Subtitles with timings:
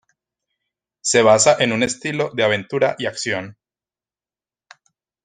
[1.01, 3.55] Se basa en un estilo de aventura y acción.